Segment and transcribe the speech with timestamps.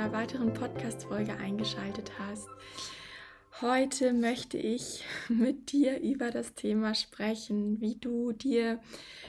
[0.00, 2.48] einer weiteren Podcast-Folge eingeschaltet hast.
[3.60, 8.80] Heute möchte ich mit dir über das Thema sprechen, wie du dir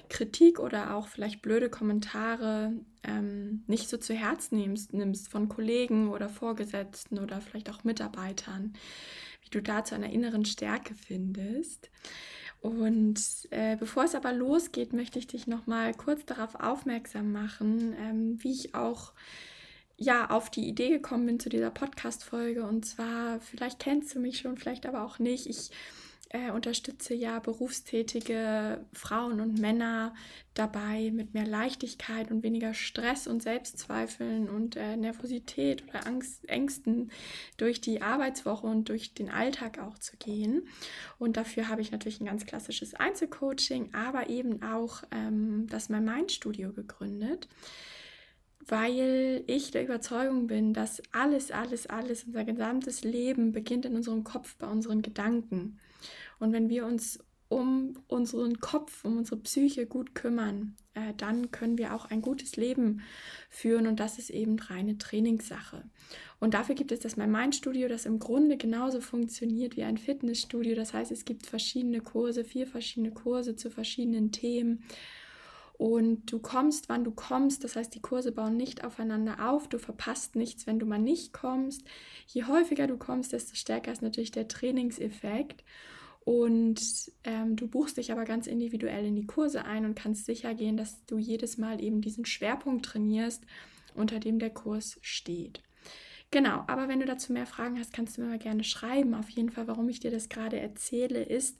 [0.07, 2.71] Kritik oder auch vielleicht blöde Kommentare
[3.03, 8.71] ähm, nicht so zu Herzen nimmst, nimmst von Kollegen oder Vorgesetzten oder vielleicht auch Mitarbeitern,
[9.41, 11.89] wie du da zu einer inneren Stärke findest.
[12.61, 13.19] Und
[13.49, 18.41] äh, bevor es aber losgeht, möchte ich dich noch mal kurz darauf aufmerksam machen, ähm,
[18.41, 19.11] wie ich auch
[20.01, 22.63] ja auf die Idee gekommen bin zu dieser Podcast-Folge.
[22.63, 25.45] Und zwar, vielleicht kennst du mich schon, vielleicht aber auch nicht.
[25.47, 25.69] Ich
[26.29, 30.15] äh, unterstütze ja berufstätige Frauen und Männer
[30.55, 37.11] dabei, mit mehr Leichtigkeit und weniger Stress und Selbstzweifeln und äh, Nervosität oder Angst, Ängsten
[37.57, 40.67] durch die Arbeitswoche und durch den Alltag auch zu gehen.
[41.19, 46.01] Und dafür habe ich natürlich ein ganz klassisches Einzelcoaching, aber eben auch ähm, das My
[46.01, 47.47] Mind Studio gegründet
[48.67, 54.23] weil ich der Überzeugung bin, dass alles, alles, alles, unser gesamtes Leben beginnt in unserem
[54.23, 55.79] Kopf, bei unseren Gedanken.
[56.39, 57.19] Und wenn wir uns
[57.51, 62.55] um unseren Kopf, um unsere Psyche gut kümmern, äh, dann können wir auch ein gutes
[62.55, 63.01] Leben
[63.49, 65.83] führen und das ist eben reine Trainingssache.
[66.39, 69.97] Und dafür gibt es das My Mind Studio, das im Grunde genauso funktioniert wie ein
[69.97, 70.75] Fitnessstudio.
[70.75, 74.83] Das heißt, es gibt verschiedene Kurse, vier verschiedene Kurse zu verschiedenen Themen.
[75.81, 77.63] Und du kommst, wann du kommst.
[77.63, 79.67] Das heißt, die Kurse bauen nicht aufeinander auf.
[79.67, 81.81] Du verpasst nichts, wenn du mal nicht kommst.
[82.27, 85.63] Je häufiger du kommst, desto stärker ist natürlich der Trainingseffekt.
[86.23, 90.53] Und ähm, du buchst dich aber ganz individuell in die Kurse ein und kannst sicher
[90.53, 93.43] gehen, dass du jedes Mal eben diesen Schwerpunkt trainierst,
[93.95, 95.63] unter dem der Kurs steht.
[96.29, 99.15] Genau, aber wenn du dazu mehr Fragen hast, kannst du mir mal gerne schreiben.
[99.15, 101.57] Auf jeden Fall, warum ich dir das gerade erzähle, ist,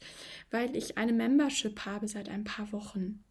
[0.51, 3.23] weil ich eine Membership habe seit ein paar Wochen.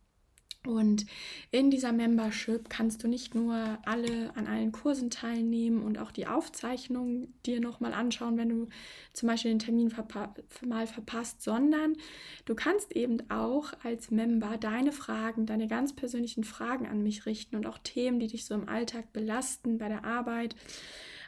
[0.67, 1.07] Und
[1.51, 6.27] in dieser Membership kannst du nicht nur alle an allen Kursen teilnehmen und auch die
[6.27, 8.69] Aufzeichnung dir nochmal anschauen, wenn du
[9.15, 10.35] zum Beispiel den Termin verpa
[10.67, 11.97] mal verpasst, sondern
[12.45, 17.57] du kannst eben auch als Member deine Fragen, deine ganz persönlichen Fragen an mich richten
[17.57, 20.55] und auch Themen, die dich so im Alltag belasten, bei der Arbeit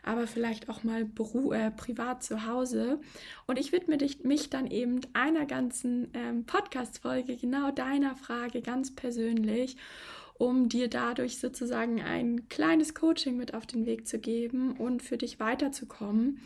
[0.02, 3.00] aber vielleicht auch mal Beru äh, privat zu Hause.
[3.46, 8.94] Und ich widme dich, mich dann eben einer ganzen ähm, Podcast-Folge, genau deiner Frage ganz
[8.94, 9.76] persönlich
[10.42, 15.16] um dir dadurch sozusagen ein kleines Coaching mit auf den Weg zu geben und für
[15.16, 16.40] dich weiterzukommen.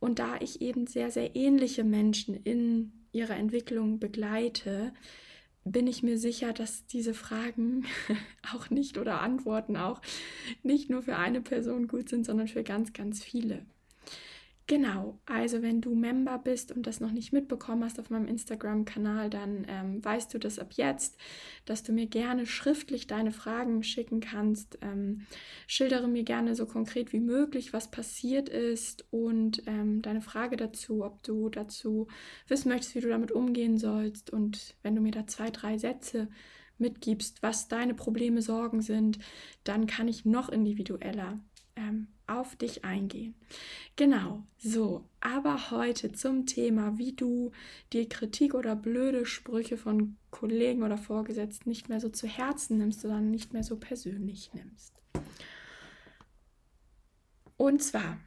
[0.00, 4.92] Und da ich eben sehr, sehr ähnliche Menschen in ihrer Entwicklung begleite,
[5.66, 7.84] bin ich mir sicher, dass diese Fragen
[8.54, 10.00] auch nicht oder Antworten auch
[10.62, 13.66] nicht nur für eine Person gut sind, sondern für ganz, ganz viele.
[14.68, 19.30] Genau, also wenn du Member bist und das noch nicht mitbekommen hast auf meinem Instagram-Kanal,
[19.30, 21.16] dann ähm, weißt du das ab jetzt,
[21.66, 24.76] dass du mir gerne schriftlich deine Fragen schicken kannst.
[24.82, 25.24] Ähm,
[25.68, 31.04] schildere mir gerne so konkret wie möglich, was passiert ist und ähm, deine Frage dazu,
[31.04, 32.08] ob du dazu
[32.48, 34.30] wissen möchtest, wie du damit umgehen sollst.
[34.30, 36.26] Und wenn du mir da zwei, drei Sätze
[36.76, 39.20] mitgibst, was deine Probleme, Sorgen sind,
[39.62, 41.38] dann kann ich noch individueller
[41.76, 43.34] ähm, auf dich eingehen.
[43.94, 47.52] Genau, so, aber heute zum Thema, wie du
[47.92, 53.02] dir Kritik oder blöde Sprüche von Kollegen oder Vorgesetzten nicht mehr so zu Herzen nimmst,
[53.02, 54.92] sondern nicht mehr so persönlich nimmst.
[57.56, 58.18] Und zwar,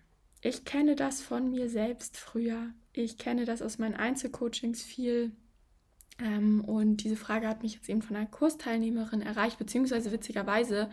[0.42, 2.74] ich kenne das von mir selbst früher.
[2.94, 5.32] Ich kenne das aus meinen Einzelcoachings viel
[6.22, 10.90] ähm, und diese Frage hat mich jetzt eben von einer Kursteilnehmerin erreicht, beziehungsweise witzigerweise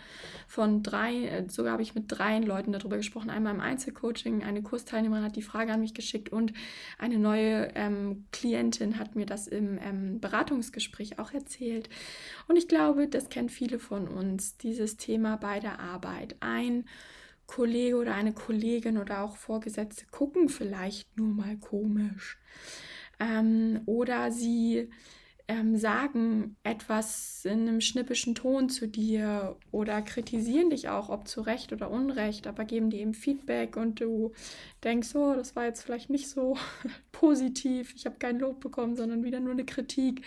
[0.47, 3.31] von drei, äh, sogar habe ich mit drei Leuten darüber gesprochen.
[3.31, 6.53] Einmal im Einzelcoaching, eine Kursteilnehmerin hat die Frage an mich geschickt und
[6.99, 11.89] eine neue ähm, Klientin hat mir das im ähm, Beratungsgespräch auch erzählt.
[12.47, 16.37] Und ich glaube, das kennen viele von uns, dieses Thema bei der Arbeit.
[16.41, 16.85] Ein
[17.47, 22.39] Kollege oder eine Kollegin oder auch Vorgesetzte gucken vielleicht nur mal komisch.
[23.19, 24.91] Ähm, oder sie
[25.49, 31.41] ähm, sagen etwas in einem schnippischen Ton zu dir oder kritisieren dich auch, ob zu
[31.41, 34.33] Recht oder Unrecht, aber geben dir eben Feedback und du
[34.83, 36.57] denkst, oh, das war jetzt vielleicht nicht so
[37.13, 40.23] positiv, ich habe kein Lob bekommen, sondern wieder nur eine Kritik.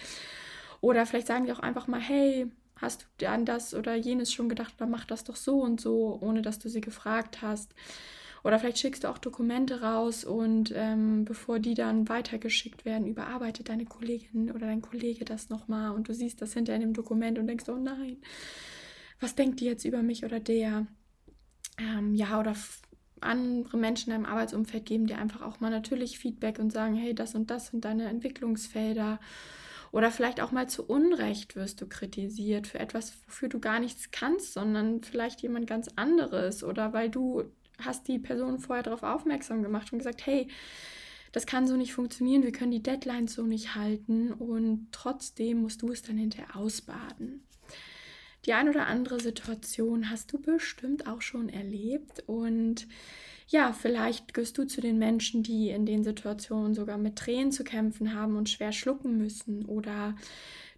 [0.81, 2.47] Oder vielleicht sagen die auch einfach mal, hey,
[2.77, 6.17] hast du an das oder jenes schon gedacht, oder mach das doch so und so,
[6.21, 7.73] ohne dass du sie gefragt hast.
[8.43, 13.69] Oder vielleicht schickst du auch Dokumente raus und ähm, bevor die dann weitergeschickt werden, überarbeitet
[13.69, 17.37] deine Kollegin oder dein Kollege das nochmal und du siehst das hinter in dem Dokument
[17.39, 18.17] und denkst, oh nein,
[19.19, 20.87] was denkt die jetzt über mich oder der?
[21.77, 22.55] Ähm, ja, oder
[23.21, 27.13] andere Menschen in deinem Arbeitsumfeld geben dir einfach auch mal natürlich Feedback und sagen, hey,
[27.13, 29.19] das und das sind deine Entwicklungsfelder
[29.91, 34.11] Oder vielleicht auch mal zu Unrecht wirst du kritisiert für etwas, wofür du gar nichts
[34.11, 36.63] kannst, sondern vielleicht jemand ganz anderes.
[36.63, 37.43] Oder weil du
[37.83, 40.47] hast die Person vorher darauf aufmerksam gemacht und gesagt, hey,
[41.31, 45.81] das kann so nicht funktionieren, wir können die Deadlines so nicht halten und trotzdem musst
[45.81, 47.43] du es dann hinterher ausbaden.
[48.45, 52.87] Die ein oder andere Situation hast du bestimmt auch schon erlebt und
[53.47, 57.63] ja, vielleicht gehörst du zu den Menschen, die in den Situationen sogar mit Tränen zu
[57.63, 60.15] kämpfen haben und schwer schlucken müssen oder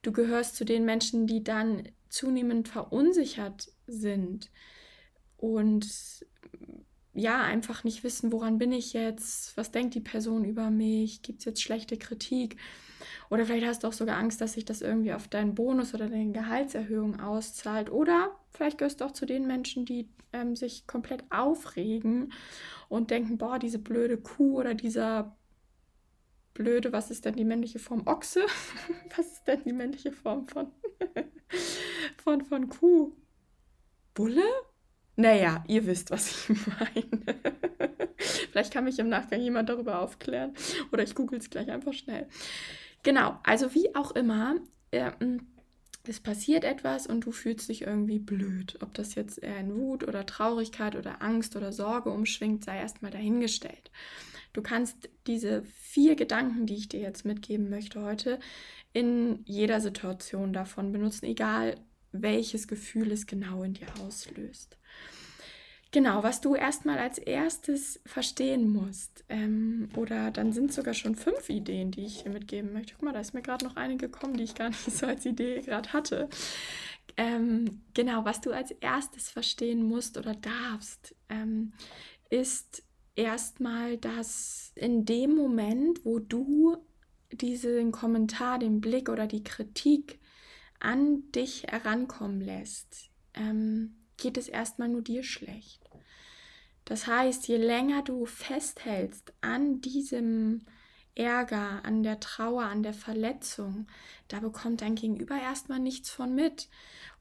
[0.01, 4.49] du gehörst zu den Menschen, die dann zunehmend verunsichert sind
[5.37, 5.85] und
[7.13, 11.39] ja, einfach nicht wissen, woran bin ich jetzt, was denkt die Person über mich, gibt
[11.39, 12.57] es jetzt schlechte Kritik
[13.29, 16.07] oder vielleicht hast du auch sogar Angst, dass sich das irgendwie auf deinen Bonus oder
[16.07, 21.23] deine Gehaltserhöhung auszahlt oder vielleicht gehörst du auch zu den Menschen, die ähm, sich komplett
[21.31, 22.31] aufregen
[22.89, 25.37] und denken, boah, diese blöde Kuh oder dieser
[26.53, 28.05] blöde, was ist denn die männliche Form?
[28.05, 28.45] Ochse?
[29.15, 30.71] was ist denn die männliche Form von,
[32.23, 33.15] von, von Kuh?
[34.13, 34.43] Bulle?
[35.15, 37.41] Naja, ihr wisst, was ich meine.
[38.17, 40.53] Vielleicht kann mich im Nachgang jemand darüber aufklären.
[40.91, 42.27] Oder ich google es gleich einfach schnell.
[43.03, 44.57] Genau, also wie auch immer,
[44.91, 45.11] äh,
[46.07, 48.77] es passiert etwas und du fühlst dich irgendwie blöd.
[48.81, 53.11] Ob das jetzt eher in Wut oder Traurigkeit oder Angst oder Sorge umschwingt, sei erstmal
[53.11, 53.91] dahingestellt.
[54.53, 58.39] Du kannst diese vier Gedanken, die ich dir jetzt mitgeben möchte heute,
[58.93, 61.75] in jeder Situation davon benutzen, egal
[62.11, 64.77] welches Gefühl es genau in dir auslöst.
[65.93, 69.25] Genau, was du erstmal als erstes verstehen musst.
[69.27, 72.93] Ähm, oder dann sind sogar schon fünf Ideen, die ich hier mitgeben möchte.
[72.93, 75.25] Guck mal, da ist mir gerade noch eine gekommen, die ich gar nicht so als
[75.25, 76.29] Idee gerade hatte.
[77.17, 81.73] Ähm, genau, was du als erstes verstehen musst oder darfst, ähm,
[82.29, 82.83] ist
[83.15, 86.77] erstmal, dass in dem Moment, wo du
[87.33, 90.19] diesen Kommentar, den Blick oder die Kritik
[90.79, 95.80] an dich herankommen lässt, ähm, geht es erstmal nur dir schlecht.
[96.85, 100.65] Das heißt, je länger du festhältst an diesem
[101.15, 103.87] Ärger, an der Trauer, an der Verletzung,
[104.29, 106.69] da bekommt dein Gegenüber erstmal nichts von mit.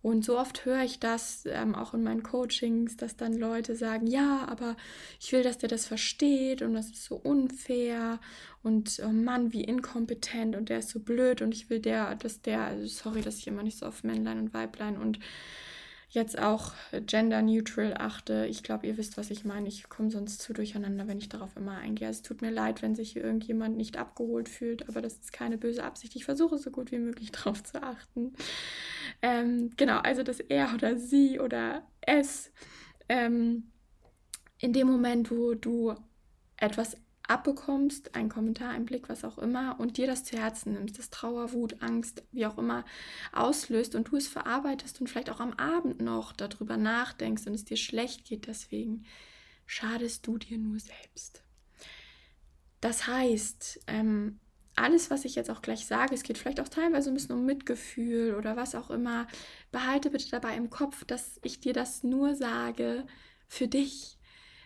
[0.03, 4.07] Und so oft höre ich das ähm, auch in meinen Coachings, dass dann Leute sagen,
[4.07, 4.77] ja, aber
[5.21, 8.19] ich will, dass der das versteht und das ist so unfair
[8.63, 12.41] und oh Mann, wie inkompetent und der ist so blöd und ich will der, dass
[12.41, 15.19] der, sorry, dass ich immer nicht so auf Männlein und Weiblein und
[16.11, 16.73] jetzt auch
[17.07, 18.47] gender neutral achte.
[18.51, 19.69] Ich glaube, ihr wisst, was ich meine.
[19.69, 22.09] Ich komme sonst zu durcheinander, wenn ich darauf immer eingehe.
[22.09, 25.57] Es tut mir leid, wenn sich hier irgendjemand nicht abgeholt fühlt, aber das ist keine
[25.57, 26.17] böse Absicht.
[26.17, 28.35] Ich versuche so gut wie möglich darauf zu achten.
[29.23, 32.51] Ähm, genau, also das er oder sie oder es.
[33.09, 33.71] Ähm,
[34.59, 35.95] in dem Moment, wo du
[36.57, 36.97] etwas
[37.31, 41.11] abbekommst, ein Kommentar, ein Blick, was auch immer, und dir das zu Herzen nimmst, das
[41.11, 42.85] Trauer, Wut, Angst, wie auch immer
[43.33, 47.65] auslöst und du es verarbeitest und vielleicht auch am Abend noch darüber nachdenkst und es
[47.65, 49.05] dir schlecht geht, deswegen
[49.67, 51.45] schadest du dir nur selbst.
[52.81, 54.41] Das heißt, ähm,
[54.75, 57.45] alles, was ich jetzt auch gleich sage, es geht vielleicht auch teilweise ein bisschen um
[57.45, 59.29] Mitgefühl oder was auch immer,
[59.71, 63.07] behalte bitte dabei im Kopf, dass ich dir das nur sage
[63.47, 64.19] für dich,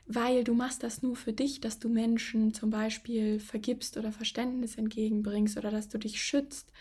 [0.06, 4.76] weil du machst das nur für dich, dass du Menschen zum Beispiel vergibst oder Verständnis
[4.76, 6.72] entgegenbringst oder dass du dich schützt.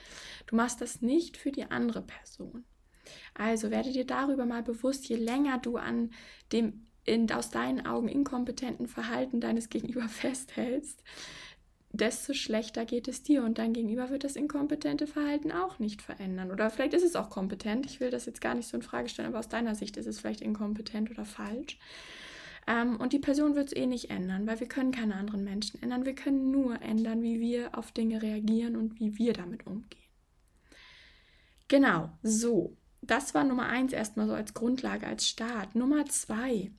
[0.48, 2.66] Du machst das nicht für die andere Person.
[3.34, 6.12] Also werde dir darüber mal bewusst, je länger du an
[6.52, 11.04] dem in, aus deinen Augen inkompetenten Verhalten deines Gegenüber festhältst,
[11.92, 16.52] desto schlechter geht es dir und dein Gegenüber wird das inkompetente Verhalten auch nicht verändern.
[16.52, 17.86] Oder vielleicht ist es auch kompetent.
[17.86, 20.08] Ich will das jetzt gar nicht so in Frage stellen, aber aus deiner Sicht ist
[20.08, 21.78] es vielleicht inkompetent oder falsch.
[22.68, 25.82] Ähm, und die Person wird es eh nicht ändern, weil wir können keine anderen Menschen
[25.82, 26.06] ändern.
[26.06, 30.02] Wir können nur ändern, wie wir auf Dinge reagieren und wie wir damit umgehen.
[31.68, 32.78] Genau, so.
[33.02, 35.76] Das war Nummer eins erstmal so als Grundlage, als Start.
[35.76, 36.72] Nummer zwei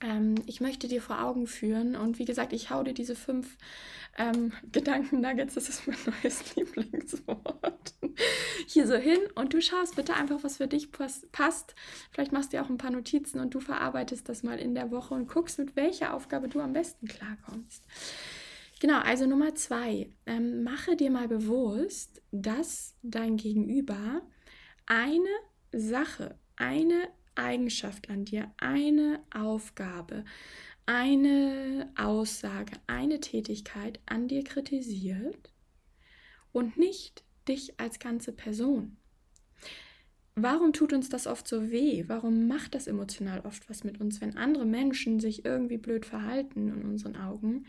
[0.00, 3.56] ähm, ich möchte dir vor Augen führen und wie gesagt, ich hau dir diese fünf
[4.16, 7.94] ähm, Gedanken-Nuggets, das ist mein neues Lieblingswort,
[8.66, 11.74] hier so hin und du schaust bitte einfach, was für dich passt.
[12.10, 14.90] Vielleicht machst du dir auch ein paar Notizen und du verarbeitest das mal in der
[14.90, 17.84] Woche und guckst, mit welcher Aufgabe du am besten klarkommst.
[18.80, 24.22] Genau, also Nummer zwei, ähm, mache dir mal bewusst, dass dein Gegenüber
[24.86, 25.28] eine
[25.72, 27.08] Sache, eine
[27.40, 30.24] Eigenschaft an dir, eine Aufgabe,
[30.86, 35.52] eine Aussage, eine Tätigkeit an dir kritisiert
[36.52, 38.96] und nicht dich als ganze Person.
[40.34, 42.04] Warum tut uns das oft so weh?
[42.06, 46.68] Warum macht das emotional oft was mit uns, wenn andere Menschen sich irgendwie blöd verhalten
[46.68, 47.66] in unseren Augen?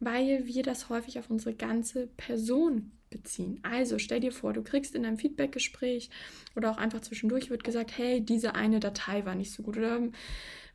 [0.00, 3.60] Weil wir das häufig auf unsere ganze Person beziehen.
[3.62, 6.10] Also stell dir vor, du kriegst in einem Feedbackgespräch
[6.56, 10.00] oder auch einfach zwischendurch wird gesagt, hey, diese eine Datei war nicht so gut oder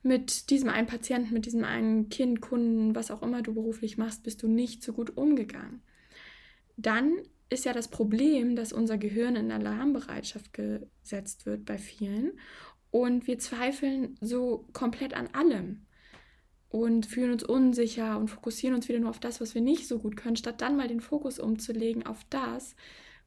[0.03, 4.23] mit diesem einen Patienten, mit diesem einen Kind, Kunden, was auch immer du beruflich machst,
[4.23, 5.81] bist du nicht so gut umgegangen.
[6.77, 7.11] Dann
[7.49, 12.33] ist ja das Problem, dass unser Gehirn in Alarmbereitschaft gesetzt wird bei vielen
[12.91, 15.86] und wir zweifeln so komplett an allem
[16.69, 19.99] und fühlen uns unsicher und fokussieren uns wieder nur auf das, was wir nicht so
[19.99, 22.75] gut können, statt dann mal den Fokus umzulegen auf das,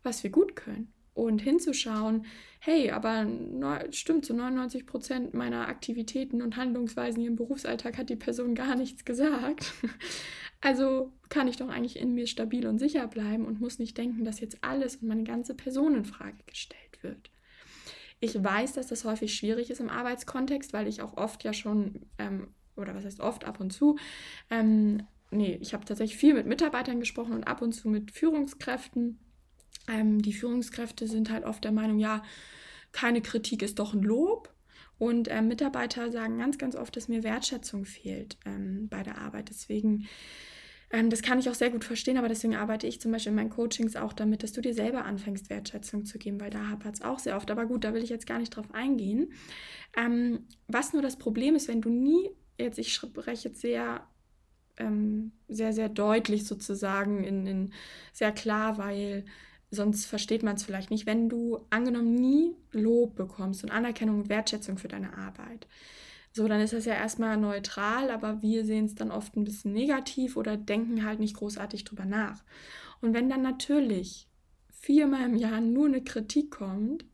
[0.02, 2.26] was wir gut können und hinzuschauen,
[2.61, 3.26] hey, aber
[3.90, 8.76] stimmt, zu 99 Prozent meiner Aktivitäten und Handlungsweisen hier im Berufsalltag hat die Person gar
[8.76, 9.73] nichts gesagt.
[10.62, 14.26] Also kann ich doch eigentlich in mir stabil und sicher bleiben und muss nicht denken,
[14.26, 17.30] dass jetzt alles und meine ganze Person in Frage gestellt wird.
[18.20, 22.04] Ich weiß, dass das häufig schwierig ist im Arbeitskontext, weil ich auch oft ja schon,
[22.18, 23.98] ähm, oder was heißt oft, ab und zu,
[24.50, 29.18] ähm, nee, ich habe tatsächlich viel mit Mitarbeitern gesprochen und ab und zu mit Führungskräften
[29.88, 32.22] ähm, die Führungskräfte sind halt oft der Meinung, ja,
[32.92, 34.52] keine Kritik ist doch ein Lob.
[34.98, 39.48] Und äh, Mitarbeiter sagen ganz, ganz oft, dass mir Wertschätzung fehlt ähm, bei der Arbeit.
[39.48, 40.06] Deswegen,
[40.90, 43.36] ähm, das kann ich auch sehr gut verstehen, aber deswegen arbeite ich zum Beispiel in
[43.36, 46.96] meinen Coachings auch damit, dass du dir selber anfängst, Wertschätzung zu geben, weil da hapert
[46.96, 47.50] es auch sehr oft.
[47.50, 49.32] Aber gut, da will ich jetzt gar nicht drauf eingehen.
[49.96, 52.28] Ähm, was nur das Problem ist, wenn du nie,
[52.64, 54.06] jetzt ich spreche jetzt sehr
[54.80, 57.72] ähm, sehr, sehr deutlich sozusagen, in, in
[58.12, 59.24] sehr klar, weil
[59.70, 64.28] sonst versteht man es vielleicht nicht, wenn du angenommen nie Lob bekommst und Anerkennung und
[64.28, 65.68] Wertschätzung für deine Arbeit.
[66.32, 69.72] So, dann ist das ja erstmal neutral, aber wir sehen es dann oft ein bisschen
[69.72, 72.42] negativ oder denken halt nicht großartig drüber nach.
[73.00, 74.28] Und wenn dann natürlich
[74.70, 77.04] viermal im Jahr nur eine Kritik kommt,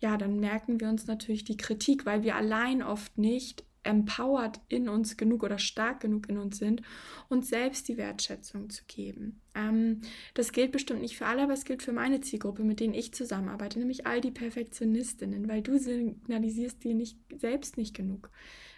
[0.00, 4.88] ja, dann merken wir uns natürlich die Kritik, weil wir allein oft nicht empowered in
[4.88, 6.82] uns genug oder stark genug in uns sind,
[7.28, 9.40] uns selbst die Wertschätzung zu geben.
[9.54, 10.00] Ähm,
[10.34, 13.14] das gilt bestimmt nicht für alle, aber es gilt für meine Zielgruppe, mit denen ich
[13.14, 18.30] zusammenarbeite, nämlich all die Perfektionistinnen, weil du signalisierst dir nicht, selbst nicht genug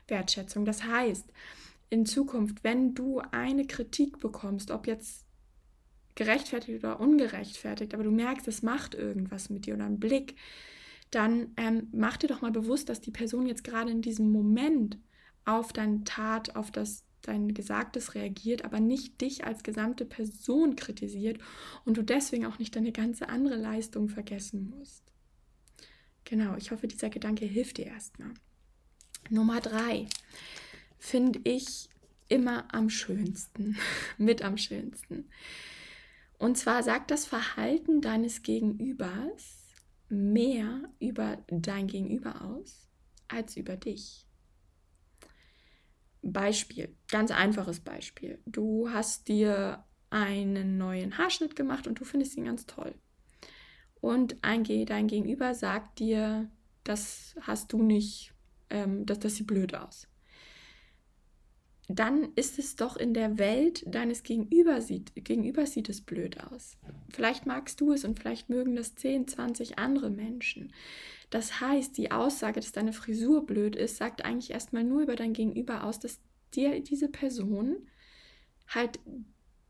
[0.09, 0.65] Wertschätzung.
[0.65, 1.33] Das heißt,
[1.89, 5.25] in Zukunft, wenn du eine Kritik bekommst, ob jetzt
[6.15, 10.35] gerechtfertigt oder ungerechtfertigt, aber du merkst, es macht irgendwas mit dir oder ein Blick,
[11.11, 14.99] dann ähm, mach dir doch mal bewusst, dass die Person jetzt gerade in diesem Moment
[15.45, 21.39] auf deine Tat, auf das dein Gesagtes reagiert, aber nicht dich als gesamte Person kritisiert
[21.85, 25.03] und du deswegen auch nicht deine ganze andere Leistung vergessen musst.
[26.25, 28.33] Genau, ich hoffe, dieser Gedanke hilft dir erstmal.
[29.31, 30.07] Nummer drei
[30.99, 31.89] finde ich
[32.29, 33.77] immer am schönsten,
[34.19, 35.29] mit am schönsten.
[36.39, 39.56] Und zwar sagt das Verhalten deines Gegenübers
[40.09, 42.89] mehr über dein Gegenüber aus
[43.29, 44.27] als über dich.
[46.23, 48.41] Beispiel, ganz einfaches Beispiel.
[48.47, 52.95] Du hast dir einen neuen Haarschnitt gemacht und du findest ihn ganz toll.
[54.01, 56.51] Und ein, dein Gegenüber sagt dir,
[56.85, 58.33] das hast du nicht,
[58.71, 60.09] ähm, das, das sieht blöd aus
[61.89, 66.77] dann ist es doch in der Welt deines Gegenübers sieht, Gegenübers sieht es blöd aus.
[67.11, 70.73] Vielleicht magst du es und vielleicht mögen das 10, 20 andere Menschen.
[71.31, 75.33] Das heißt, die Aussage, dass deine Frisur blöd ist, sagt eigentlich erstmal nur über dein
[75.33, 76.21] Gegenüber aus, dass
[76.55, 77.77] dir diese Person
[78.69, 78.99] halt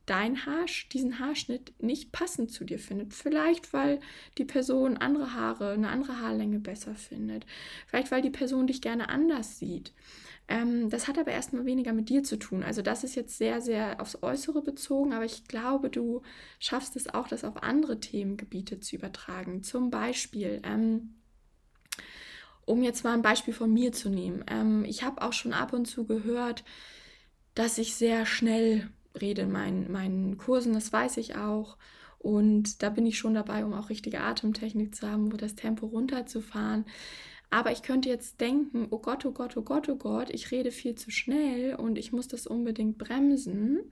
[0.07, 3.13] dein Haar, diesen Haarschnitt nicht passend zu dir findet.
[3.13, 4.01] Vielleicht, weil
[4.39, 7.45] die Person andere Haare, eine andere Haarlänge besser findet.
[7.87, 9.93] Vielleicht, weil die Person dich gerne anders sieht.
[10.49, 12.63] Ähm, das hat aber erstmal weniger mit dir zu tun.
[12.63, 16.23] Also das ist jetzt sehr, sehr aufs Äußere bezogen, aber ich glaube, du
[16.61, 19.63] schaffst es auch, das auf andere Themengebiete zu übertragen.
[19.63, 21.17] Zum Beispiel, ähm,
[22.65, 24.45] um jetzt mal ein Beispiel von mir zu nehmen.
[24.49, 26.65] Ähm, ich habe auch schon ab und zu gehört,
[27.55, 28.89] dass ich sehr schnell
[29.21, 31.77] rede in meinen, meinen Kursen, das weiß ich auch.
[32.19, 35.87] Und da bin ich schon dabei, um auch richtige Atemtechnik zu haben, wo das Tempo
[35.87, 36.85] runterzufahren.
[37.51, 40.71] Aber ich könnte jetzt denken, oh Gott, oh Gott, oh Gott, oh Gott, ich rede
[40.71, 43.91] viel zu schnell und ich muss das unbedingt bremsen.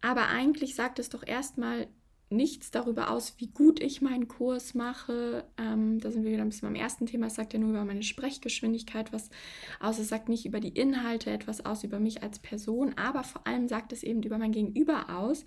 [0.00, 1.88] Aber eigentlich sagt es doch erstmal
[2.30, 5.44] nichts darüber aus, wie gut ich meinen Kurs mache.
[5.58, 7.26] Ähm, da sind wir wieder ein bisschen beim ersten Thema.
[7.26, 9.30] Es sagt ja nur über meine Sprechgeschwindigkeit was
[9.80, 9.98] aus.
[9.98, 13.68] Es sagt nicht über die Inhalte etwas aus, über mich als Person, aber vor allem
[13.68, 15.44] sagt es eben über mein Gegenüber aus,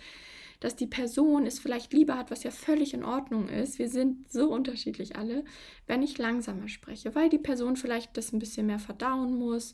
[0.59, 3.79] dass die Person es vielleicht lieber hat, was ja völlig in Ordnung ist.
[3.79, 5.43] Wir sind so unterschiedlich alle,
[5.85, 9.73] wenn ich langsamer spreche, weil die Person vielleicht das ein bisschen mehr verdauen muss,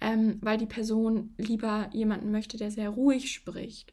[0.00, 3.92] ähm, weil die Person lieber jemanden möchte, der sehr ruhig spricht.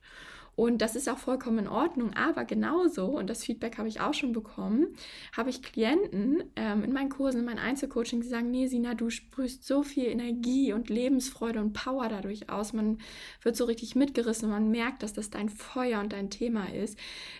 [0.55, 2.13] Und das ist auch vollkommen in Ordnung.
[2.13, 4.87] Aber genauso, und das Feedback habe ich auch schon bekommen,
[5.35, 9.09] habe ich Klienten ähm, in meinen Kursen, in meinen Einzelcoaching, die sagen, nee, Sina, du
[9.09, 12.73] sprühst so viel Energie und Lebensfreude und Power dadurch aus.
[12.73, 12.99] Man
[13.41, 16.97] wird so richtig mitgerissen und man merkt, dass das dein Feuer und dein Thema ist.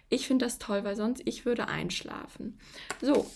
[0.09, 2.57] Ich finde das toll, weil sonst ich würde einschlafen.
[3.01, 3.27] So,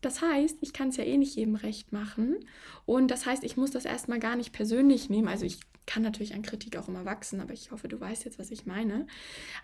[0.00, 2.36] das heißt, ich kann es ja eh nicht jedem recht machen.
[2.84, 5.28] Und das heißt, ich muss das erstmal gar nicht persönlich nehmen.
[5.28, 8.38] Also ich kann natürlich an Kritik auch immer wachsen, aber ich hoffe, du weißt jetzt,
[8.38, 9.06] was ich meine.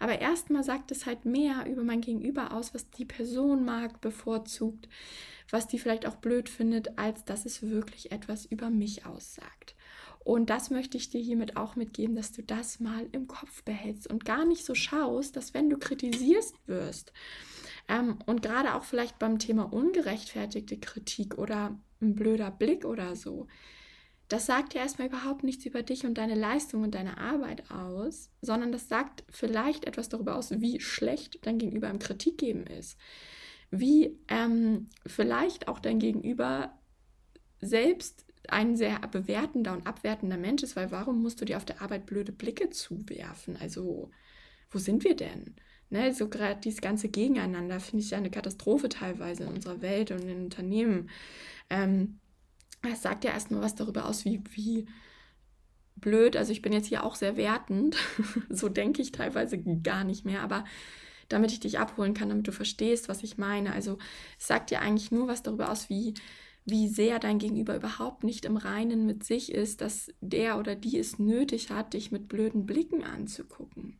[0.00, 4.88] Aber erstmal sagt es halt mehr über mein Gegenüber aus, was die Person mag, bevorzugt,
[5.50, 9.76] was die vielleicht auch blöd findet, als dass es wirklich etwas über mich aussagt.
[10.20, 14.10] Und das möchte ich dir hiermit auch mitgeben, dass du das mal im Kopf behältst
[14.10, 17.12] und gar nicht so schaust, dass wenn du kritisierst wirst,
[17.86, 23.46] ähm, und gerade auch vielleicht beim Thema ungerechtfertigte Kritik oder ein blöder Blick oder so,
[24.34, 28.30] das sagt ja erstmal überhaupt nichts über dich und deine Leistung und deine Arbeit aus,
[28.42, 32.98] sondern das sagt vielleicht etwas darüber aus, wie schlecht dein Gegenüber im Kritik geben ist.
[33.70, 36.76] Wie ähm, vielleicht auch dein Gegenüber
[37.60, 41.80] selbst ein sehr bewertender und abwertender Mensch ist, weil warum musst du dir auf der
[41.80, 43.56] Arbeit blöde Blicke zuwerfen?
[43.56, 44.10] Also,
[44.68, 45.54] wo sind wir denn?
[45.90, 50.10] Ne, so gerade dieses ganze Gegeneinander finde ich ja eine Katastrophe teilweise in unserer Welt
[50.10, 51.08] und in Unternehmen.
[51.70, 52.18] Ähm,
[52.90, 54.86] das sagt ja erstmal was darüber aus, wie, wie
[55.96, 57.96] blöd, also ich bin jetzt hier auch sehr wertend,
[58.48, 60.64] so denke ich teilweise gar nicht mehr, aber
[61.28, 63.72] damit ich dich abholen kann, damit du verstehst, was ich meine.
[63.72, 63.98] Also
[64.38, 66.14] es sagt ja eigentlich nur was darüber aus, wie,
[66.64, 70.98] wie sehr dein Gegenüber überhaupt nicht im Reinen mit sich ist, dass der oder die
[70.98, 73.98] es nötig hat, dich mit blöden Blicken anzugucken.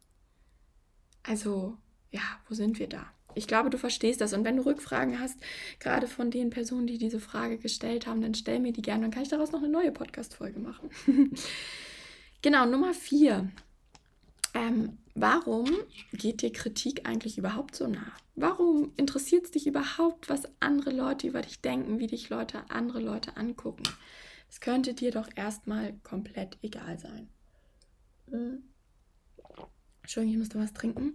[1.23, 1.79] Also
[2.11, 3.14] ja, wo sind wir da?
[3.35, 4.33] Ich glaube, du verstehst das.
[4.33, 5.39] Und wenn du Rückfragen hast,
[5.81, 9.03] gerade von den Personen, die diese Frage gestellt haben, dann stell mir die gerne.
[9.03, 10.91] Dann kann ich daraus noch eine neue Podcast-Folge machen.
[12.43, 13.51] genau, Nummer vier.
[14.55, 15.69] Ähm, warum
[16.13, 18.13] geht dir Kritik eigentlich überhaupt so nah?
[18.37, 23.01] Warum interessiert es dich überhaupt, was andere Leute über dich denken, wie dich Leute, andere
[23.01, 23.83] Leute angucken?
[24.49, 27.29] Es könnte dir doch erstmal komplett egal sein.
[28.31, 28.63] Hm.
[30.03, 31.15] Entschuldigung, ich musste was trinken.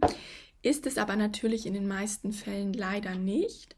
[0.61, 3.75] Ist es aber natürlich in den meisten Fällen leider nicht,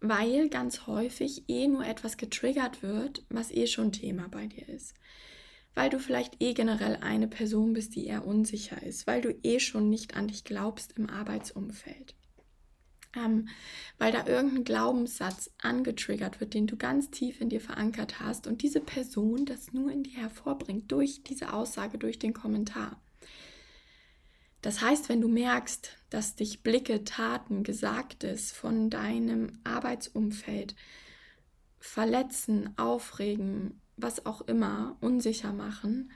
[0.00, 4.94] weil ganz häufig eh nur etwas getriggert wird, was eh schon Thema bei dir ist.
[5.74, 9.60] Weil du vielleicht eh generell eine Person bist, die eher unsicher ist, weil du eh
[9.60, 12.14] schon nicht an dich glaubst im Arbeitsumfeld.
[13.14, 13.48] Ähm,
[13.98, 18.62] weil da irgendein Glaubenssatz angetriggert wird, den du ganz tief in dir verankert hast und
[18.62, 23.00] diese Person das nur in dir hervorbringt durch diese Aussage, durch den Kommentar.
[24.62, 30.74] Das heißt, wenn du merkst, dass dich Blicke, Taten, Gesagtes von deinem Arbeitsumfeld
[31.78, 36.10] verletzen, aufregen, was auch immer, unsicher machen,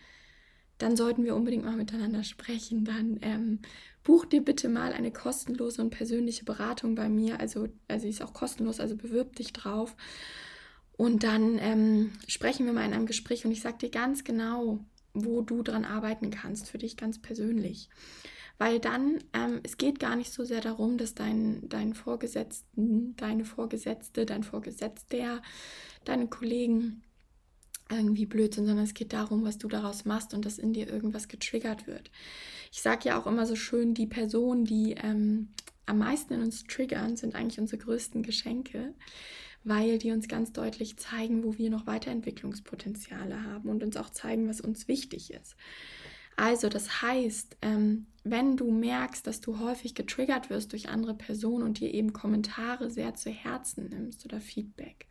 [0.78, 2.84] dann sollten wir unbedingt mal miteinander sprechen.
[2.84, 3.58] Dann ähm,
[4.02, 7.38] buch dir bitte mal eine kostenlose und persönliche Beratung bei mir.
[7.38, 9.94] Also, also ist auch kostenlos, also bewirb dich drauf.
[10.96, 14.80] Und dann ähm, sprechen wir mal in einem Gespräch und ich sage dir ganz genau,
[15.14, 17.88] wo du dran arbeiten kannst, für dich ganz persönlich
[18.60, 23.46] weil dann, ähm, es geht gar nicht so sehr darum, dass dein, dein Vorgesetzten, deine
[23.46, 25.40] Vorgesetzte, dein Vorgesetzter,
[26.04, 27.02] deine Kollegen
[27.90, 30.88] irgendwie blöd sind, sondern es geht darum, was du daraus machst und dass in dir
[30.88, 32.10] irgendwas getriggert wird.
[32.70, 35.54] Ich sage ja auch immer so schön, die Personen, die ähm,
[35.86, 38.92] am meisten in uns triggern, sind eigentlich unsere größten Geschenke,
[39.64, 44.48] weil die uns ganz deutlich zeigen, wo wir noch Weiterentwicklungspotenziale haben und uns auch zeigen,
[44.48, 45.56] was uns wichtig ist.
[46.36, 51.64] Also das heißt, ähm, wenn du merkst, dass du häufig getriggert wirst durch andere Personen
[51.64, 55.06] und dir eben Kommentare sehr zu Herzen nimmst oder Feedback,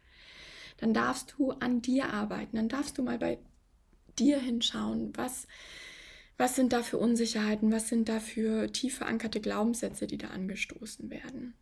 [0.78, 3.38] dann darfst du an dir arbeiten, dann darfst du mal bei
[4.18, 5.48] dir hinschauen, was,
[6.38, 11.10] was sind da für Unsicherheiten, was sind da für tief verankerte Glaubenssätze, die da angestoßen
[11.10, 11.54] werden.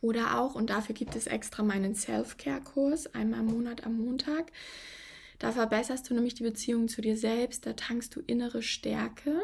[0.00, 4.50] Oder auch, und dafür gibt es extra meinen Self-Care-Kurs, einmal im Monat am Montag,
[5.40, 9.40] da verbesserst du nämlich die Beziehung zu dir selbst, da tankst du innere Stärke.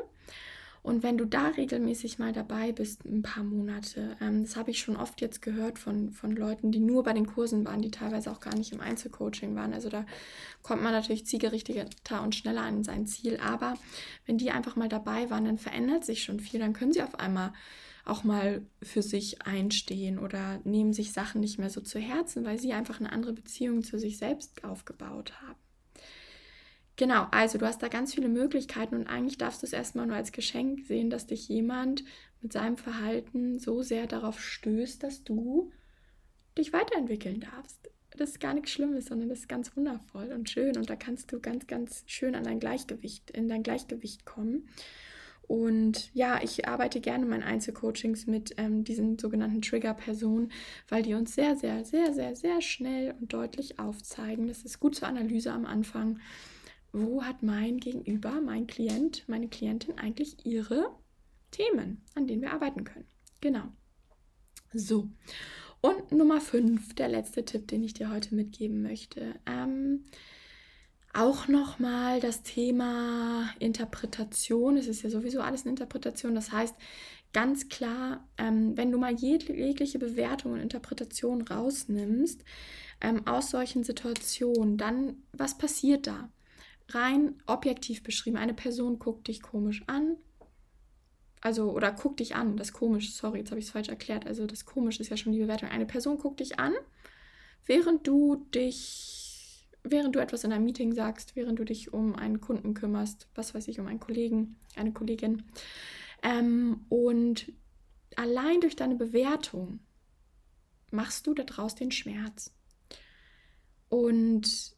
[0.83, 4.79] Und wenn du da regelmäßig mal dabei bist, ein paar Monate, ähm, das habe ich
[4.79, 8.31] schon oft jetzt gehört von, von Leuten, die nur bei den Kursen waren, die teilweise
[8.31, 9.73] auch gar nicht im Einzelcoaching waren.
[9.73, 10.07] Also da
[10.63, 13.39] kommt man natürlich zielgerichteter und schneller an sein Ziel.
[13.39, 13.75] Aber
[14.27, 16.61] wenn die einfach mal dabei waren, dann verändert sich schon viel.
[16.61, 17.53] Dann können sie auf einmal
[18.07, 22.59] auch mal für sich einstehen oder nehmen sich Sachen nicht mehr so zu Herzen, weil
[22.59, 25.59] sie einfach eine andere Beziehung zu sich selbst aufgebaut haben.
[26.97, 30.17] Genau, also du hast da ganz viele Möglichkeiten und eigentlich darfst du es erstmal nur
[30.17, 32.05] als Geschenk sehen, dass dich jemand
[32.41, 35.73] mit seinem Verhalten so sehr darauf stößt, dass du
[36.57, 37.91] dich weiterentwickeln darfst.
[38.13, 41.33] Das ist gar nichts Schlimmes, sondern das ist ganz wundervoll und schön und da kannst
[41.33, 44.69] du ganz, ganz schön an dein Gleichgewicht, in dein Gleichgewicht kommen.
[45.49, 50.51] Und ja, ich arbeite gerne in meinen Einzelcoachings mit ähm, diesen sogenannten Trigger-Personen,
[50.89, 54.49] weil die uns sehr, sehr, sehr, sehr, sehr schnell und deutlich aufzeigen.
[54.49, 56.19] Das ist gut zur Analyse am Anfang.
[56.93, 60.91] Wo hat mein Gegenüber, mein Klient, meine Klientin eigentlich ihre
[61.51, 63.07] Themen, an denen wir arbeiten können?
[63.41, 63.65] Genau.
[64.73, 65.09] So.
[65.81, 69.37] Und Nummer 5, der letzte Tipp, den ich dir heute mitgeben möchte.
[69.47, 70.05] Ähm,
[71.17, 74.77] auch nochmal das Thema Interpretation.
[74.77, 76.35] Es ist ja sowieso alles eine Interpretation.
[76.35, 76.75] Das heißt,
[77.33, 82.45] ganz klar, ähm, wenn du mal jegliche Bewertung und Interpretation rausnimmst
[83.01, 86.29] ähm, aus solchen Situationen, dann was passiert da?
[86.91, 90.17] Rein objektiv beschrieben, eine Person guckt dich komisch an.
[91.41, 94.27] Also, oder guckt dich an, das komisch, sorry, jetzt habe ich es falsch erklärt.
[94.27, 95.69] Also, das komisch ist ja schon die Bewertung.
[95.69, 96.73] Eine Person guckt dich an,
[97.67, 99.26] während du dich
[99.91, 103.55] während du etwas in einem Meeting sagst, während du dich um einen Kunden kümmerst, was
[103.55, 105.45] weiß ich, um einen Kollegen, eine Kollegin.
[106.23, 107.53] Ähm, und
[108.17, 109.81] allein durch deine Bewertung
[110.91, 112.53] machst du daraus den Schmerz.
[113.89, 114.77] Und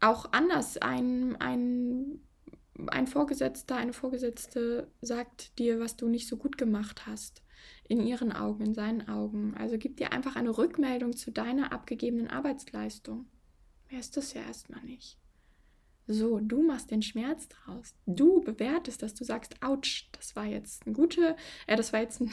[0.00, 2.20] auch anders, ein, ein,
[2.88, 7.42] ein Vorgesetzter, eine Vorgesetzte sagt dir, was du nicht so gut gemacht hast.
[7.88, 9.54] In ihren Augen, in seinen Augen.
[9.56, 13.26] Also gib dir einfach eine Rückmeldung zu deiner abgegebenen Arbeitsleistung.
[13.90, 15.18] Mehr ist das ja erstmal nicht.
[16.12, 17.94] So, du machst den Schmerz draus.
[18.04, 19.14] Du bewertest das.
[19.14, 21.36] Du sagst, ouch, das war jetzt ein gute,
[21.68, 22.32] äh, das war jetzt ein,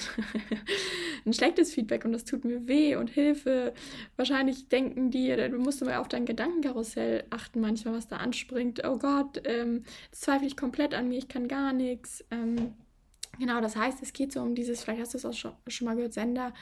[1.26, 3.76] ein schlechtes Feedback und das tut mir weh und Hilfe.
[4.15, 8.82] Wahrscheinlich denken die, du musst mal auf dein Gedankenkarussell achten, manchmal, was da anspringt.
[8.84, 12.26] Oh Gott, ähm, zweifle ich komplett an mir, ich kann gar nichts.
[12.32, 12.74] Ähm,
[13.39, 15.86] Genau, das heißt, es geht so um dieses, vielleicht hast du es auch schon, schon
[15.86, 16.54] mal gehört, Sender.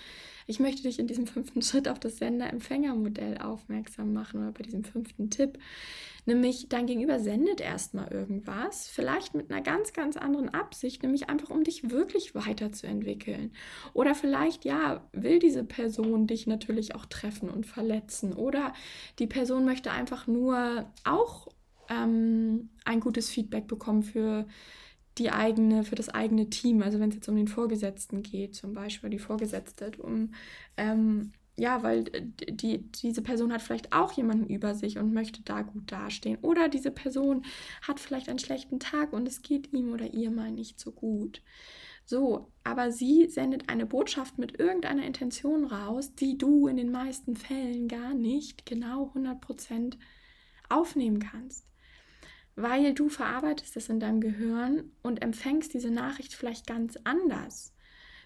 [0.47, 4.83] Ich möchte dich in diesem fünften Schritt auf das Sender-Empfänger-Modell aufmerksam machen oder bei diesem
[4.83, 5.57] fünften Tipp.
[6.27, 11.51] Nämlich, dein Gegenüber sendet erstmal irgendwas, vielleicht mit einer ganz, ganz anderen Absicht, nämlich einfach,
[11.51, 13.51] um dich wirklich weiterzuentwickeln.
[13.93, 18.33] Oder vielleicht, ja, will diese Person dich natürlich auch treffen und verletzen.
[18.33, 18.73] Oder
[19.19, 21.47] die Person möchte einfach nur auch
[21.89, 24.47] ähm, ein gutes Feedback bekommen für
[25.17, 28.73] die eigene, für das eigene Team, also wenn es jetzt um den Vorgesetzten geht, zum
[28.73, 30.33] Beispiel die Vorgesetzte, um
[30.77, 35.61] ähm, ja, weil die, diese Person hat vielleicht auch jemanden über sich und möchte da
[35.61, 36.37] gut dastehen.
[36.41, 37.45] Oder diese Person
[37.81, 41.41] hat vielleicht einen schlechten Tag und es geht ihm oder ihr mal nicht so gut.
[42.05, 47.35] So, aber sie sendet eine Botschaft mit irgendeiner Intention raus, die du in den meisten
[47.35, 49.97] Fällen gar nicht genau 100%
[50.69, 51.65] aufnehmen kannst
[52.55, 57.73] weil du verarbeitest es in deinem Gehirn und empfängst diese Nachricht vielleicht ganz anders.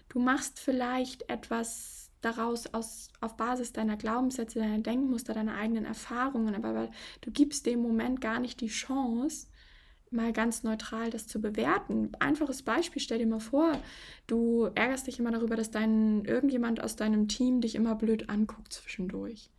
[0.08, 6.54] Du machst vielleicht etwas daraus aus, auf Basis deiner Glaubenssätze, deiner Denkmuster, deiner eigenen Erfahrungen,
[6.54, 6.90] aber
[7.22, 9.46] du gibst dem Moment gar nicht die Chance,
[10.10, 12.10] mal ganz neutral das zu bewerten.
[12.18, 13.80] Einfaches Beispiel, stell dir mal vor,
[14.26, 18.72] du ärgerst dich immer darüber, dass dein irgendjemand aus deinem Team dich immer blöd anguckt
[18.72, 19.50] zwischendurch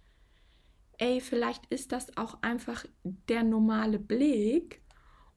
[1.01, 4.81] ey, vielleicht ist das auch einfach der normale Blick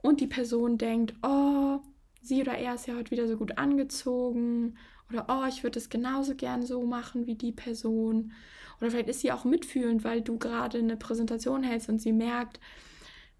[0.03, 1.81] und die Person denkt, oh,
[2.20, 4.77] sie oder er ist ja heute wieder so gut angezogen
[5.11, 8.33] oder oh, ich würde es genauso gern so machen wie die Person.
[8.79, 12.61] Oder vielleicht ist sie auch mitfühlend, weil du gerade eine Präsentation hältst und sie merkt,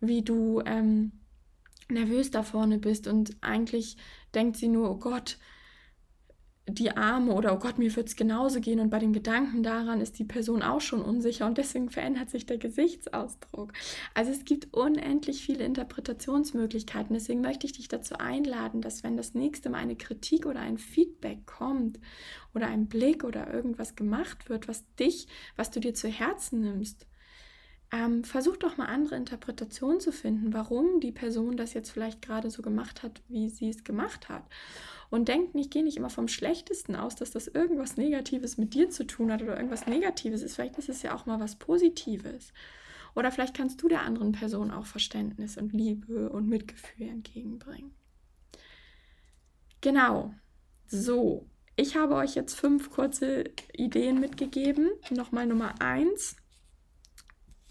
[0.01, 1.13] wie du ähm,
[1.91, 3.99] nervös da vorne bist und eigentlich
[4.35, 5.37] denkt sie nur, oh Gott,
[6.67, 10.01] die Arme oder oh Gott, mir wird es genauso gehen und bei dem Gedanken daran
[10.01, 13.73] ist die Person auch schon unsicher und deswegen verändert sich der Gesichtsausdruck.
[14.15, 17.13] Also es gibt unendlich viele Interpretationsmöglichkeiten.
[17.13, 20.79] Deswegen möchte ich dich dazu einladen, dass wenn das nächste Mal eine Kritik oder ein
[20.79, 22.01] Feedback kommt
[22.55, 27.07] oder ein Blick oder irgendwas gemacht wird, was dich, was du dir zu Herzen nimmst,
[27.95, 32.51] ähm, versuch doch mal andere Interpretationen zu finden, warum die Person das jetzt vielleicht gerade
[32.51, 34.43] so gemacht hat, wie sie es gemacht hat.
[35.11, 38.91] Und denk nicht, geh nicht immer vom Schlechtesten aus, dass das irgendwas Negatives mit dir
[38.91, 40.57] zu tun hat oder irgendwas Negatives ist.
[40.57, 42.53] Vielleicht ist es ja auch mal was Positives.
[43.15, 47.95] Oder vielleicht kannst du der anderen Person auch Verständnis und Liebe und Mitgefühl entgegenbringen.
[49.83, 50.35] Genau.
[50.89, 54.91] So, ich habe euch jetzt fünf kurze Ideen mitgegeben.
[55.11, 56.35] Nochmal Nummer eins.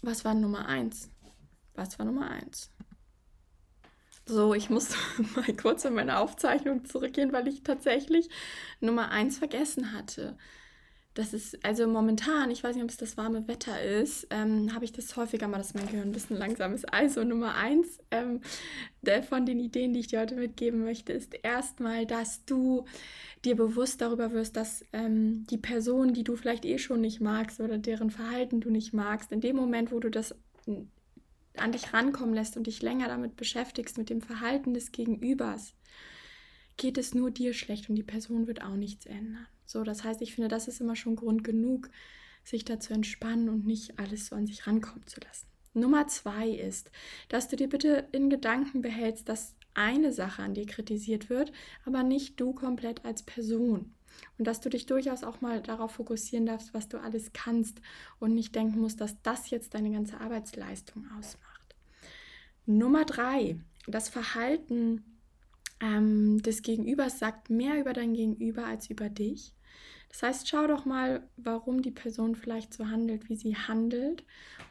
[0.04, 1.08] Was war Nummer eins?
[1.74, 2.70] Was war Nummer eins?
[4.26, 4.94] So, ich muss
[5.34, 8.28] mal kurz in meine Aufzeichnung zurückgehen, weil ich tatsächlich
[8.80, 10.36] Nummer eins vergessen hatte.
[11.14, 14.84] Das ist, also momentan, ich weiß nicht, ob es das warme Wetter ist, ähm, habe
[14.84, 16.92] ich das häufiger mal, dass mein Gehirn ein bisschen langsam ist.
[16.92, 18.40] Also Nummer eins ähm,
[19.00, 22.84] der, von den Ideen, die ich dir heute mitgeben möchte, ist erstmal, dass du
[23.44, 27.60] dir bewusst darüber wirst, dass ähm, die Person, die du vielleicht eh schon nicht magst
[27.60, 30.34] oder deren Verhalten du nicht magst, in dem Moment, wo du das
[31.56, 35.74] an dich rankommen lässt und dich länger damit beschäftigst, mit dem Verhalten des Gegenübers,
[36.76, 39.46] geht es nur dir schlecht und die Person wird auch nichts ändern.
[39.64, 41.90] So, das heißt, ich finde, das ist immer schon Grund genug,
[42.44, 45.46] sich da zu entspannen und nicht alles so an sich rankommen zu lassen.
[45.72, 46.90] Nummer zwei ist,
[47.28, 51.52] dass du dir bitte in Gedanken behältst, dass eine Sache an dir kritisiert wird,
[51.84, 53.92] aber nicht du komplett als Person.
[54.38, 57.80] Und dass du dich durchaus auch mal darauf fokussieren darfst, was du alles kannst
[58.20, 61.74] und nicht denken musst, dass das jetzt deine ganze Arbeitsleistung ausmacht.
[62.66, 65.04] Nummer drei, das Verhalten
[65.80, 69.53] ähm, des Gegenübers sagt mehr über dein Gegenüber als über dich.
[70.14, 74.22] Das heißt, schau doch mal, warum die Person vielleicht so handelt, wie sie handelt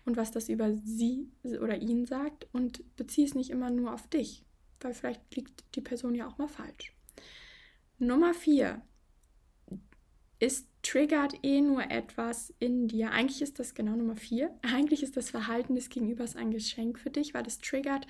[0.06, 1.28] und was das über sie
[1.62, 4.46] oder ihn sagt und bezieh es nicht immer nur auf dich,
[4.80, 6.96] weil vielleicht liegt die Person ja auch mal falsch.
[8.00, 8.84] Nummer vier,
[10.40, 13.12] ist triggert eh nur etwas in dir.
[13.12, 14.58] Eigentlich ist das genau Nummer vier.
[14.62, 18.08] Eigentlich ist das Verhalten des Gegenübers ein Geschenk für dich, weil es triggert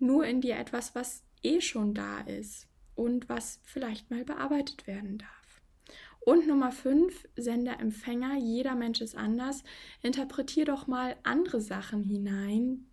[0.00, 2.66] nur in dir etwas, was eh schon da ist
[2.96, 5.37] und was vielleicht mal bearbeitet werden darf.
[6.28, 9.64] Und Nummer fünf, Sender, Empfänger, jeder Mensch ist anders.
[10.02, 12.84] Interpretier doch mal andere Sachen hinein,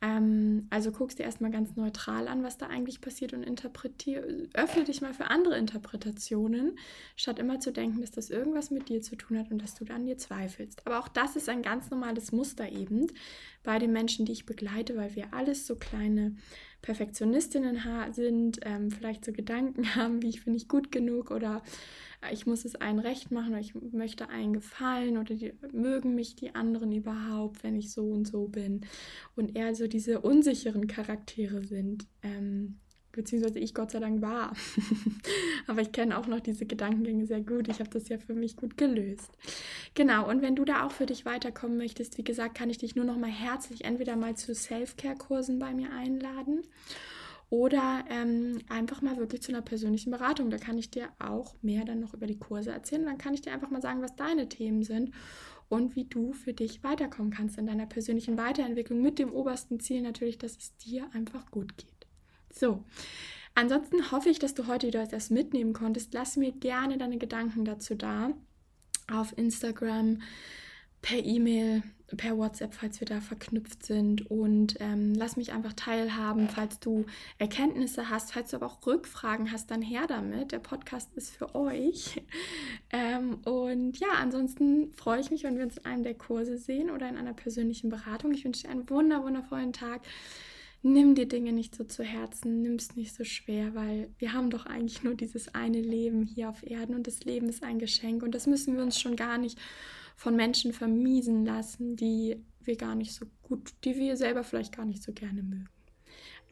[0.00, 4.84] ähm, also guckst dir erstmal ganz neutral an, was da eigentlich passiert und interpretier, öffne
[4.84, 6.78] dich mal für andere Interpretationen,
[7.16, 9.84] statt immer zu denken, dass das irgendwas mit dir zu tun hat und dass du
[9.84, 10.86] dann dir zweifelst.
[10.86, 13.08] Aber auch das ist ein ganz normales Muster eben
[13.64, 16.36] bei den Menschen, die ich begleite, weil wir alles so kleine
[16.80, 17.80] Perfektionistinnen
[18.12, 21.62] sind, ähm, vielleicht so Gedanken haben, wie ich bin nicht gut genug oder
[22.32, 26.36] ich muss es allen recht machen oder ich möchte allen gefallen oder die, mögen mich
[26.36, 28.82] die anderen überhaupt, wenn ich so und so bin.
[29.36, 32.06] Und eher so diese unsicheren Charaktere sind.
[32.22, 32.80] Ähm,
[33.12, 34.52] beziehungsweise ich Gott sei Dank war.
[35.66, 37.68] Aber ich kenne auch noch diese Gedankengänge sehr gut.
[37.68, 39.30] Ich habe das ja für mich gut gelöst.
[39.94, 42.96] Genau, und wenn du da auch für dich weiterkommen möchtest, wie gesagt, kann ich dich
[42.96, 46.62] nur noch mal herzlich entweder mal zu Self-Care-Kursen bei mir einladen
[47.50, 50.50] oder ähm, einfach mal wirklich zu einer persönlichen Beratung.
[50.50, 53.06] Da kann ich dir auch mehr dann noch über die Kurse erzählen.
[53.06, 55.14] Dann kann ich dir einfach mal sagen, was deine Themen sind
[55.68, 60.02] und wie du für dich weiterkommen kannst in deiner persönlichen Weiterentwicklung mit dem obersten Ziel
[60.02, 62.06] natürlich, dass es dir einfach gut geht.
[62.52, 62.84] So,
[63.54, 66.12] ansonsten hoffe ich, dass du heute wieder etwas mitnehmen konntest.
[66.12, 68.32] Lass mir gerne deine Gedanken dazu da
[69.10, 70.20] auf Instagram,
[71.00, 71.82] per E-Mail,
[72.16, 74.30] per WhatsApp, falls wir da verknüpft sind.
[74.30, 77.04] Und ähm, lass mich einfach teilhaben, falls du
[77.38, 80.52] Erkenntnisse hast, falls du aber auch Rückfragen hast, dann her damit.
[80.52, 82.22] Der Podcast ist für euch.
[82.90, 86.88] Ähm, und ja, ansonsten freue ich mich, wenn wir uns in einem der Kurse sehen
[86.88, 88.32] oder in einer persönlichen Beratung.
[88.32, 90.00] Ich wünsche dir einen wunder, wundervollen Tag.
[90.82, 94.48] Nimm dir Dinge nicht so zu Herzen, nimm es nicht so schwer, weil wir haben
[94.48, 98.22] doch eigentlich nur dieses eine Leben hier auf Erden und das Leben ist ein Geschenk
[98.22, 99.58] und das müssen wir uns schon gar nicht
[100.18, 104.84] von Menschen vermiesen lassen, die wir gar nicht so gut, die wir selber vielleicht gar
[104.84, 105.68] nicht so gerne mögen.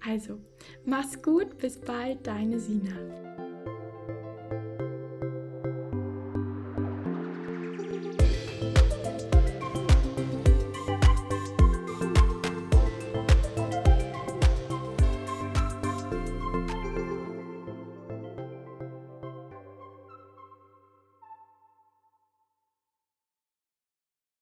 [0.07, 0.39] Also,
[0.85, 3.56] mach's gut, bis bald, deine Sina.